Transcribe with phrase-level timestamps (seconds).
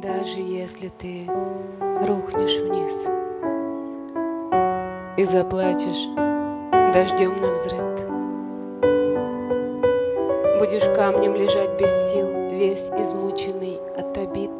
[0.00, 1.26] даже если ты
[2.06, 3.06] рухнешь вниз
[5.18, 6.08] и заплачешь
[6.94, 8.08] дождем на взрыв.
[10.58, 14.50] Будешь камнем лежать без сил, весь измученный от обид.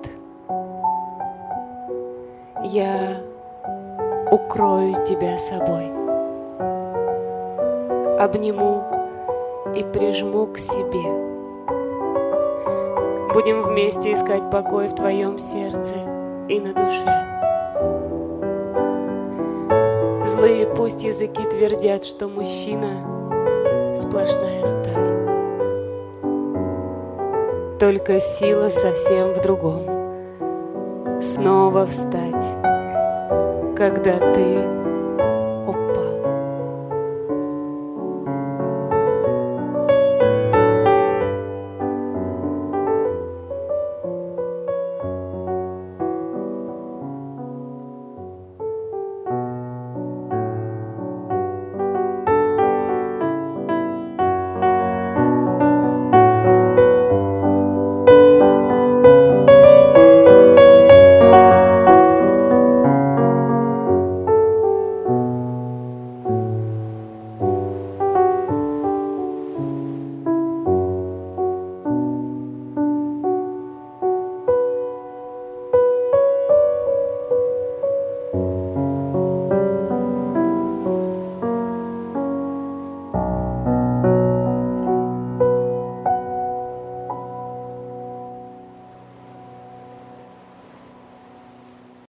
[2.64, 3.22] Я
[4.30, 5.86] укрою тебя собой,
[8.18, 8.84] обниму
[9.74, 11.29] и прижму к себе.
[13.32, 15.94] Будем вместе искать покой в твоем сердце
[16.48, 17.26] и на душе.
[20.26, 25.10] Злые пусть языки твердят, что мужчина— сплошная сталь.
[27.78, 31.22] Только сила совсем в другом.
[31.22, 32.44] Снова встать,
[33.76, 34.79] когда ты